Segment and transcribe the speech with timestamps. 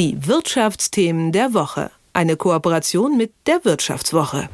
[0.00, 1.90] Die Wirtschaftsthemen der Woche.
[2.14, 4.48] Eine Kooperation mit der Wirtschaftswoche.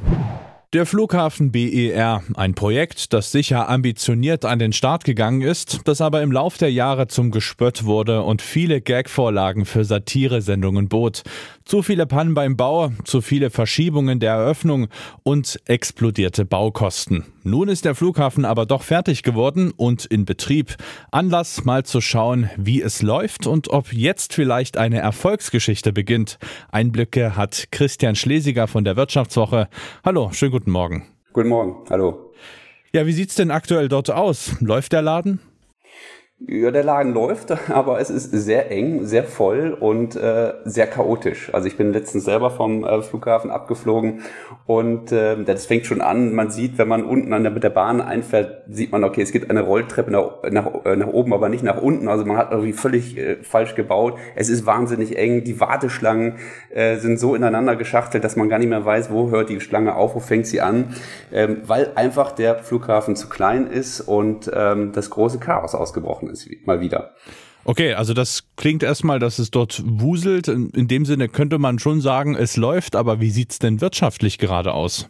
[0.72, 6.23] Der Flughafen BER, ein Projekt, das sicher ambitioniert an den Start gegangen ist, das aber
[6.23, 11.23] im Lauf der Jahre zum Gespött wurde und viele Gagvorlagen für Satiresendungen bot.
[11.65, 14.89] Zu viele Pannen beim Bau, zu viele Verschiebungen der Eröffnung
[15.23, 17.25] und explodierte Baukosten.
[17.47, 20.75] Nun ist der Flughafen aber doch fertig geworden und in Betrieb.
[21.12, 26.41] Anlass mal zu schauen, wie es läuft und ob jetzt vielleicht eine Erfolgsgeschichte beginnt.
[26.73, 29.69] Einblicke hat Christian Schlesiger von der Wirtschaftswoche.
[30.05, 31.06] Hallo, schönen guten Morgen.
[31.33, 32.33] Guten Morgen, hallo.
[32.93, 34.56] Ja, wie sieht's denn aktuell dort aus?
[34.61, 35.39] Läuft der Laden?
[36.39, 41.49] Ja, der Laden läuft, aber es ist sehr eng, sehr voll und äh, sehr chaotisch.
[41.55, 44.21] Also ich bin letztens selber vom äh, Flughafen abgeflogen
[44.67, 46.35] und äh, das fängt schon an.
[46.35, 49.33] Man sieht, wenn man unten an der, mit der Bahn einfährt, sieht man, okay, es
[49.33, 52.07] gibt eine Rolltreppe nach, nach, äh, nach oben, aber nicht nach unten.
[52.07, 54.19] Also man hat irgendwie völlig äh, falsch gebaut.
[54.34, 55.43] Es ist wahnsinnig eng.
[55.43, 56.34] Die Warteschlangen
[56.69, 59.95] äh, sind so ineinander geschachtelt, dass man gar nicht mehr weiß, wo hört die Schlange
[59.95, 60.95] auf, wo fängt sie an,
[61.33, 66.30] ähm, weil einfach der Flughafen zu klein ist und ähm, das große Chaos ausgebrochen gebrochen
[66.30, 67.14] ist, mal wieder.
[67.64, 70.46] Okay, also das klingt erstmal, dass es dort wuselt.
[70.46, 74.38] In dem Sinne könnte man schon sagen, es läuft, aber wie sieht es denn wirtschaftlich
[74.38, 75.08] gerade aus?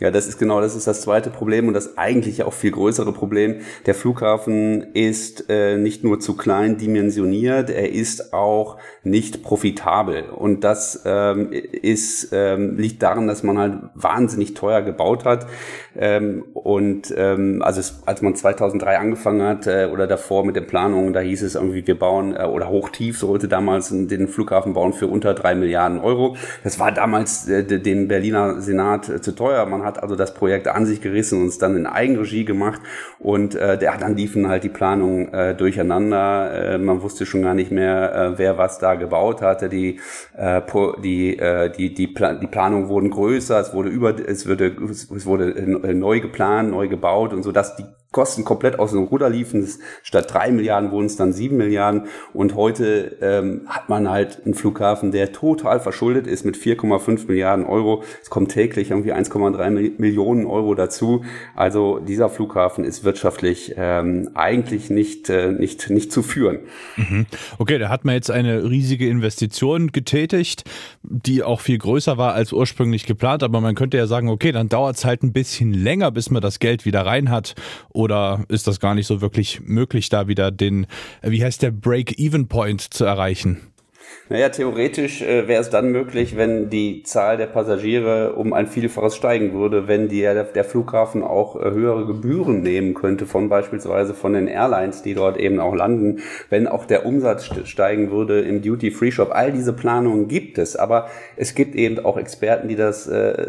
[0.00, 3.12] Ja, das ist genau, das ist das zweite Problem und das eigentlich auch viel größere
[3.12, 3.56] Problem.
[3.84, 10.24] Der Flughafen ist äh, nicht nur zu klein dimensioniert, er ist auch nicht profitabel.
[10.30, 15.46] Und das ähm, ist, ähm, liegt daran, dass man halt wahnsinnig teuer gebaut hat.
[15.94, 20.66] Ähm, und ähm, also es, als man 2003 angefangen hat äh, oder davor mit den
[20.66, 24.94] Planungen, da hieß es irgendwie, wir bauen äh, oder hochtief sollte damals den Flughafen bauen
[24.94, 26.36] für unter drei Milliarden Euro.
[26.64, 29.66] Das war damals äh, dem Berliner Senat äh, zu teuer.
[29.66, 32.80] Man hat hat also das Projekt an sich gerissen und es dann in Eigenregie gemacht
[33.18, 36.74] und äh, der, dann liefen halt die Planungen äh, durcheinander.
[36.74, 39.68] Äh, man wusste schon gar nicht mehr, äh, wer was da gebaut hatte.
[39.68, 40.00] Die,
[40.36, 40.60] äh,
[41.02, 45.26] die, äh, die, die, Pla die Planungen wurden größer, es wurde über, es wurde, es
[45.26, 49.68] wurde neu geplant, neu gebaut und so, dass die Kosten komplett aus dem Ruder liefen.
[50.02, 52.08] Statt drei Milliarden wurden es dann sieben Milliarden.
[52.32, 57.64] Und heute ähm, hat man halt einen Flughafen, der total verschuldet ist mit 4,5 Milliarden
[57.66, 58.02] Euro.
[58.20, 61.24] Es kommt täglich irgendwie 1,3 Millionen Euro dazu.
[61.54, 66.58] Also dieser Flughafen ist wirtschaftlich ähm, eigentlich nicht, äh, nicht, nicht zu führen.
[66.96, 67.26] Mhm.
[67.58, 70.64] Okay, da hat man jetzt eine riesige Investition getätigt,
[71.04, 73.44] die auch viel größer war als ursprünglich geplant.
[73.44, 76.42] Aber man könnte ja sagen, okay, dann dauert es halt ein bisschen länger, bis man
[76.42, 77.54] das Geld wieder rein hat
[78.00, 80.86] oder ist das gar nicht so wirklich möglich, da wieder den,
[81.22, 83.69] wie heißt der Break-Even-Point zu erreichen?
[84.30, 89.16] Naja, theoretisch äh, wäre es dann möglich, wenn die Zahl der Passagiere um ein Vielfaches
[89.16, 94.34] steigen würde, wenn die, der, Flughafen auch äh, höhere Gebühren nehmen könnte von beispielsweise von
[94.34, 99.30] den Airlines, die dort eben auch landen, wenn auch der Umsatz steigen würde im Duty-Free-Shop.
[99.32, 103.48] All diese Planungen gibt es, aber es gibt eben auch Experten, die das äh,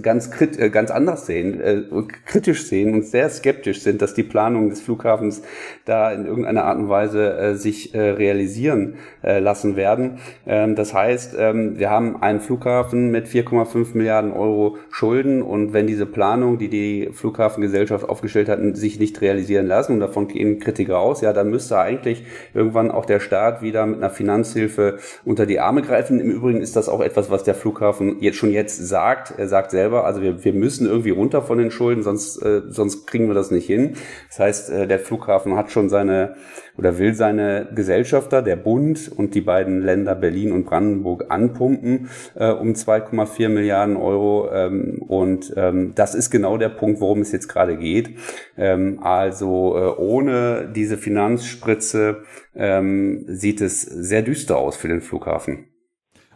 [0.00, 1.82] ganz, krit äh, ganz anders sehen, äh,
[2.24, 5.42] kritisch sehen und sehr skeptisch sind, dass die Planungen des Flughafens
[5.86, 8.94] da in irgendeiner Art und Weise äh, sich äh, realisieren
[9.24, 10.18] äh, lassen werden werden.
[10.46, 15.86] Ähm, das heißt, ähm, wir haben einen Flughafen mit 4,5 Milliarden Euro Schulden und wenn
[15.86, 20.98] diese Planung, die die Flughafengesellschaft aufgestellt hat, sich nicht realisieren lassen und davon gehen Kritiker
[20.98, 22.24] aus, ja, dann müsste eigentlich
[22.54, 26.20] irgendwann auch der Staat wieder mit einer Finanzhilfe unter die Arme greifen.
[26.20, 29.34] Im Übrigen ist das auch etwas, was der Flughafen jetzt schon jetzt sagt.
[29.36, 33.06] Er sagt selber, also wir, wir müssen irgendwie runter von den Schulden, sonst, äh, sonst
[33.06, 33.94] kriegen wir das nicht hin.
[34.28, 36.36] Das heißt, äh, der Flughafen hat schon seine
[36.80, 42.50] oder will seine Gesellschafter, der Bund und die beiden Länder Berlin und Brandenburg anpumpen äh,
[42.50, 44.50] um 2,4 Milliarden Euro.
[44.50, 48.16] Ähm, und ähm, das ist genau der Punkt, worum es jetzt gerade geht.
[48.56, 52.22] Ähm, also äh, ohne diese Finanzspritze
[52.56, 55.66] ähm, sieht es sehr düster aus für den Flughafen.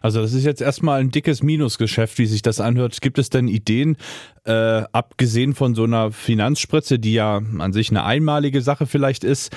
[0.05, 3.01] Also das ist jetzt erstmal ein dickes Minusgeschäft, wie sich das anhört.
[3.01, 3.97] Gibt es denn Ideen,
[4.45, 9.57] äh, abgesehen von so einer Finanzspritze, die ja an sich eine einmalige Sache vielleicht ist,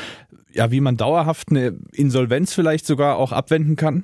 [0.58, 4.04] ja, wie man dauerhaft eine Insolvenz vielleicht sogar auch abwenden kann?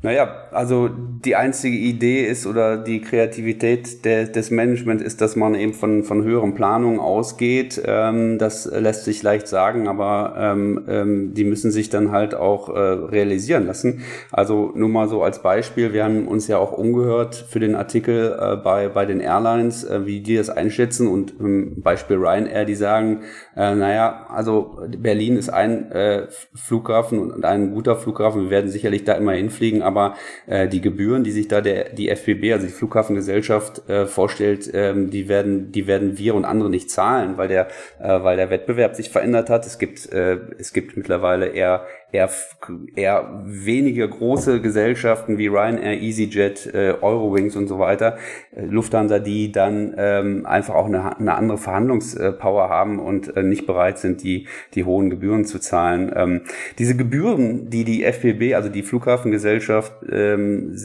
[0.00, 5.56] Naja, also die einzige Idee ist oder die Kreativität de, des Management ist, dass man
[5.56, 7.82] eben von, von höheren Planungen ausgeht.
[7.84, 12.68] Ähm, das lässt sich leicht sagen, aber ähm, ähm, die müssen sich dann halt auch
[12.68, 14.02] äh, realisieren lassen.
[14.30, 18.38] Also nur mal so als Beispiel, wir haben uns ja auch umgehört für den Artikel
[18.40, 22.76] äh, bei, bei den Airlines, äh, wie die das einschätzen und ähm, Beispiel Ryanair, die
[22.76, 23.22] sagen,
[23.56, 29.02] äh, naja, also Berlin ist ein äh, Flughafen und ein guter Flughafen, wir werden sicherlich
[29.02, 30.14] da immer hinfliegen, aber
[30.46, 35.10] äh, die Gebühren, die sich da der die FBB, also die Flughafengesellschaft äh, vorstellt, ähm,
[35.10, 37.68] die werden die werden wir und andere nicht zahlen, weil der
[37.98, 39.66] äh, weil der Wettbewerb sich verändert hat.
[39.66, 42.30] Es gibt äh, es gibt mittlerweile eher eher,
[42.94, 48.16] eher wenige große Gesellschaften wie Ryanair, EasyJet, äh, Eurowings und so weiter,
[48.54, 53.66] äh, Lufthansa, die dann ähm, einfach auch eine, eine andere Verhandlungspower haben und äh, nicht
[53.66, 56.10] bereit sind, die, die hohen Gebühren zu zahlen.
[56.14, 56.40] Ähm,
[56.78, 60.76] diese Gebühren, die die FBB, also die Flughafengesellschaft, ähm,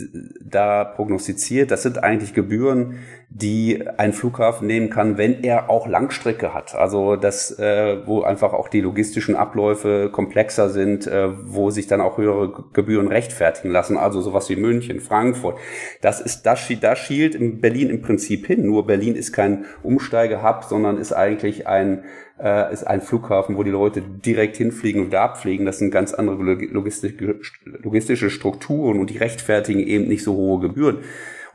[0.42, 3.00] da prognostiziert, das sind eigentlich Gebühren,
[3.36, 6.76] die ein Flughafen nehmen kann, wenn er auch Langstrecke hat.
[6.76, 12.00] Also das, äh, wo einfach auch die logistischen Abläufe komplexer sind, äh, wo sich dann
[12.00, 13.98] auch höhere Gebühren rechtfertigen lassen.
[13.98, 15.58] Also sowas wie München, Frankfurt.
[16.02, 18.68] Das ist das, das schielt in Berlin im Prinzip hin.
[18.68, 22.04] Nur Berlin ist kein Umsteigehub, sondern ist eigentlich ein
[22.40, 25.66] äh, ist ein Flughafen, wo die Leute direkt hinfliegen und da abfliegen.
[25.66, 31.00] Das sind ganz andere logistische, logistische Strukturen und die rechtfertigen eben nicht so hohe Gebühren.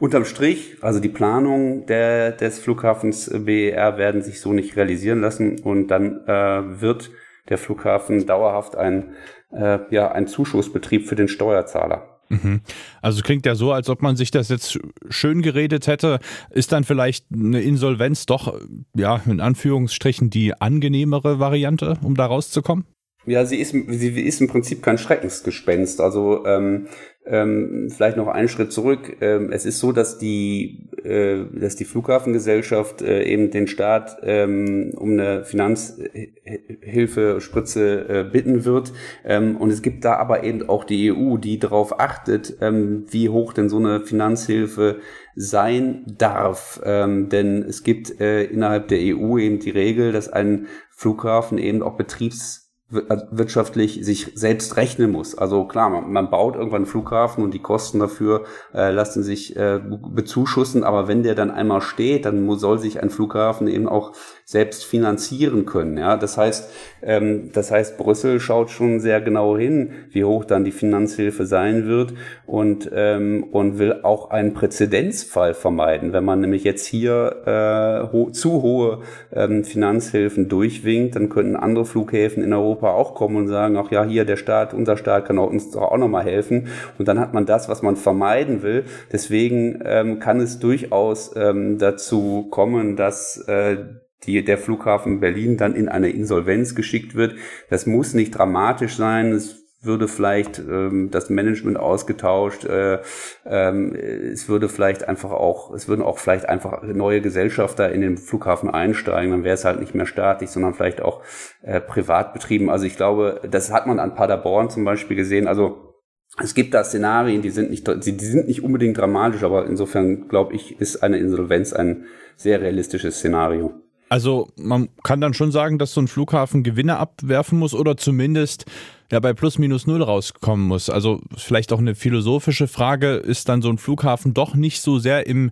[0.00, 5.60] Unterm Strich, also die Planungen der, des Flughafens BER werden sich so nicht realisieren lassen
[5.60, 7.10] und dann äh, wird
[7.48, 9.14] der Flughafen dauerhaft ein,
[9.50, 12.20] äh, ja, ein Zuschussbetrieb für den Steuerzahler.
[12.28, 12.60] Mhm.
[13.00, 14.78] Also klingt ja so, als ob man sich das jetzt
[15.08, 16.20] schön geredet hätte.
[16.50, 18.54] Ist dann vielleicht eine Insolvenz doch,
[18.94, 22.84] ja, in Anführungsstrichen die angenehmere Variante, um da rauszukommen?
[23.26, 26.00] Ja, sie ist, sie ist im Prinzip kein Schreckensgespenst.
[26.00, 26.88] Also ähm,
[27.26, 29.16] ähm, vielleicht noch einen Schritt zurück.
[29.20, 34.92] Ähm, es ist so, dass die, äh, dass die Flughafengesellschaft äh, eben den Staat ähm,
[34.96, 38.92] um eine Finanzhilfe, Spritze äh, bitten wird.
[39.24, 43.28] Ähm, und es gibt da aber eben auch die EU, die darauf achtet, ähm, wie
[43.28, 45.00] hoch denn so eine Finanzhilfe
[45.34, 46.80] sein darf.
[46.84, 51.82] Ähm, denn es gibt äh, innerhalb der EU eben die Regel, dass ein Flughafen eben
[51.82, 55.36] auch Betriebs wirtschaftlich sich selbst rechnen muss.
[55.36, 59.54] Also klar, man, man baut irgendwann einen Flughafen und die Kosten dafür äh, lassen sich
[59.56, 64.12] äh, bezuschussen, aber wenn der dann einmal steht, dann soll sich ein Flughafen eben auch
[64.48, 65.98] selbst finanzieren können.
[65.98, 66.70] Ja, das heißt,
[67.02, 71.86] ähm, das heißt, Brüssel schaut schon sehr genau hin, wie hoch dann die Finanzhilfe sein
[71.86, 72.14] wird
[72.46, 78.30] und ähm, und will auch einen Präzedenzfall vermeiden, wenn man nämlich jetzt hier äh, ho
[78.30, 79.00] zu hohe
[79.34, 84.02] ähm, Finanzhilfen durchwinkt, dann könnten andere Flughäfen in Europa auch kommen und sagen, ach ja,
[84.02, 86.68] hier der Staat, unser Staat kann auch uns doch auch nochmal helfen.
[86.98, 88.84] Und dann hat man das, was man vermeiden will.
[89.12, 93.76] Deswegen ähm, kann es durchaus ähm, dazu kommen, dass äh,
[94.24, 97.36] die, der Flughafen Berlin dann in eine Insolvenz geschickt wird.
[97.70, 99.32] Das muss nicht dramatisch sein.
[99.32, 102.98] Es würde vielleicht ähm, das Management ausgetauscht, äh,
[103.46, 108.18] ähm, es würde vielleicht einfach auch, es würden auch vielleicht einfach neue Gesellschafter in den
[108.18, 111.22] Flughafen einsteigen, dann wäre es halt nicht mehr staatlich, sondern vielleicht auch
[111.62, 112.70] äh, privat betrieben.
[112.70, 115.46] Also ich glaube, das hat man an Paderborn zum Beispiel gesehen.
[115.46, 115.94] Also
[116.42, 120.54] es gibt da Szenarien, die sind nicht, die sind nicht unbedingt dramatisch, aber insofern glaube
[120.54, 122.06] ich, ist eine Insolvenz ein
[122.36, 123.74] sehr realistisches Szenario.
[124.08, 128.64] Also man kann dann schon sagen, dass so ein Flughafen Gewinne abwerfen muss oder zumindest
[129.10, 130.90] ja bei plus minus null rauskommen muss.
[130.90, 135.26] Also vielleicht auch eine philosophische Frage, ist dann so ein Flughafen doch nicht so sehr
[135.26, 135.50] im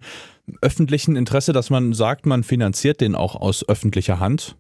[0.62, 4.56] öffentlichen Interesse, dass man sagt, man finanziert den auch aus öffentlicher Hand?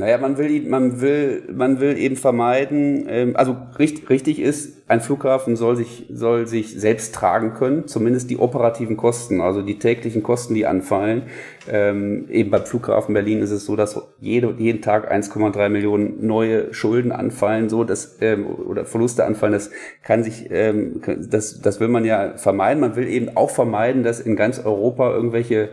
[0.00, 5.02] Naja, man will, man will, man will eben vermeiden, ähm, also richtig, richtig ist, ein
[5.02, 10.22] Flughafen soll sich, soll sich selbst tragen können, zumindest die operativen Kosten, also die täglichen
[10.22, 11.24] Kosten, die anfallen.
[11.70, 16.72] Ähm, eben beim Flughafen Berlin ist es so, dass jede, jeden Tag 1,3 Millionen neue
[16.72, 19.70] Schulden anfallen, so dass, ähm, oder Verluste anfallen, das
[20.02, 22.80] kann sich, ähm, das, das will man ja vermeiden.
[22.80, 25.68] Man will eben auch vermeiden, dass in ganz Europa irgendwelche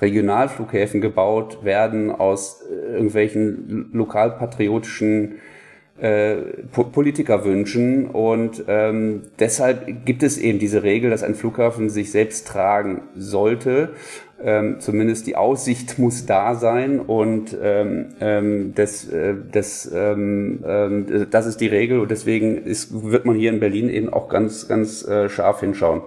[0.00, 5.36] Regionalflughäfen gebaut werden aus äh, irgendwelchen lokalpatriotischen
[6.00, 6.36] äh,
[6.72, 13.02] Politikerwünschen und ähm, deshalb gibt es eben diese Regel, dass ein Flughafen sich selbst tragen
[13.14, 13.90] sollte.
[14.42, 21.26] Ähm, zumindest die Aussicht muss da sein und ähm, ähm, das, äh, das, ähm, äh,
[21.30, 24.66] das ist die Regel und deswegen ist, wird man hier in Berlin eben auch ganz,
[24.66, 26.02] ganz äh, scharf hinschauen.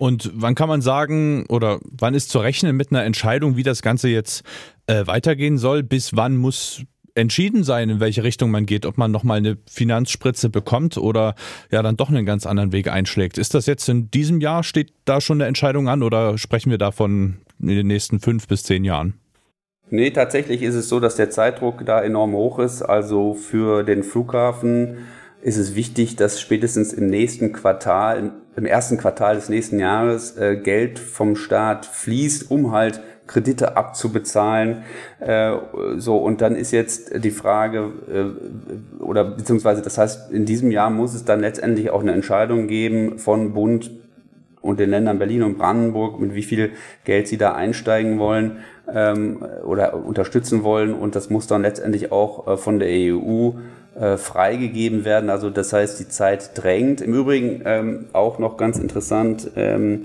[0.00, 3.82] Und wann kann man sagen oder wann ist zu rechnen mit einer Entscheidung, wie das
[3.82, 4.44] Ganze jetzt
[4.86, 5.82] äh, weitergehen soll?
[5.82, 10.48] Bis wann muss entschieden sein, in welche Richtung man geht, ob man nochmal eine Finanzspritze
[10.48, 11.34] bekommt oder
[11.70, 13.36] ja dann doch einen ganz anderen Weg einschlägt.
[13.36, 16.78] Ist das jetzt in diesem Jahr, steht da schon eine Entscheidung an oder sprechen wir
[16.78, 19.20] davon in den nächsten fünf bis zehn Jahren?
[19.90, 22.80] Nee, tatsächlich ist es so, dass der Zeitdruck da enorm hoch ist.
[22.80, 24.96] Also für den Flughafen
[25.42, 30.56] ist es wichtig, dass spätestens im nächsten Quartal, im ersten Quartal des nächsten Jahres äh,
[30.56, 34.82] Geld vom Staat fließt, um halt Kredite abzubezahlen.
[35.20, 35.52] Äh,
[35.96, 40.90] so und dann ist jetzt die Frage äh, oder beziehungsweise das heißt in diesem Jahr
[40.90, 43.92] muss es dann letztendlich auch eine Entscheidung geben von Bund
[44.60, 46.72] und den Ländern Berlin und Brandenburg, mit wie viel
[47.04, 48.58] Geld sie da einsteigen wollen
[48.92, 50.92] ähm, oder unterstützen wollen.
[50.92, 53.52] Und das muss dann letztendlich auch äh, von der EU
[53.98, 55.30] äh, freigegeben werden.
[55.30, 57.00] Also das heißt, die Zeit drängt.
[57.00, 59.50] Im Übrigen ähm, auch noch ganz interessant.
[59.56, 60.04] Ähm,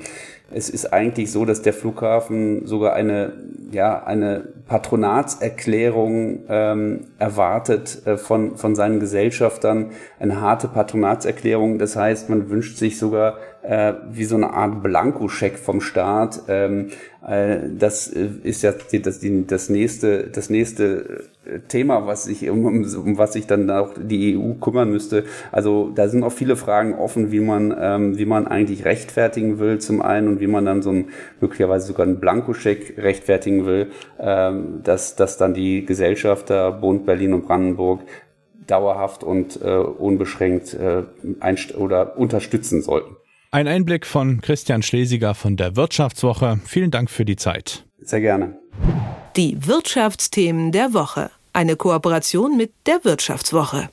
[0.51, 3.33] es ist eigentlich so, dass der Flughafen sogar eine,
[3.71, 11.77] ja, eine Patronatserklärung ähm, erwartet äh, von, von seinen Gesellschaftern, eine harte Patronatserklärung.
[11.79, 13.37] Das heißt, man wünscht sich sogar
[14.11, 16.43] wie so eine Art Blankoscheck vom Staat.
[16.47, 16.89] Ähm,
[17.27, 22.65] äh, das äh, ist ja das, das nächste, das nächste äh, Thema, was sich um,
[22.65, 25.23] um, was sich dann auch die EU kümmern müsste.
[25.51, 29.79] Also da sind auch viele Fragen offen, wie man, ähm, wie man eigentlich rechtfertigen will
[29.79, 31.05] zum einen und wie man dann so ein
[31.41, 37.47] möglicherweise sogar einen Blankoscheck rechtfertigen will, ähm, dass, dass dann die Gesellschafter Bund Berlin und
[37.47, 38.01] Brandenburg
[38.67, 41.03] dauerhaft und äh, unbeschränkt äh,
[41.75, 43.15] oder unterstützen sollten.
[43.55, 46.59] Ein Einblick von Christian Schlesiger von der Wirtschaftswoche.
[46.65, 47.85] Vielen Dank für die Zeit.
[48.01, 48.59] Sehr gerne.
[49.37, 51.31] Die Wirtschaftsthemen der Woche.
[51.53, 53.89] Eine Kooperation mit der Wirtschaftswoche.